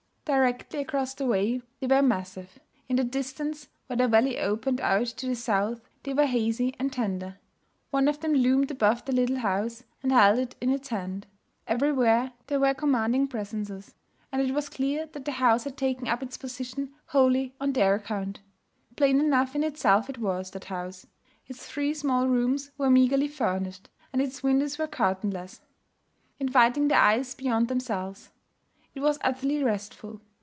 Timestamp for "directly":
0.23-0.79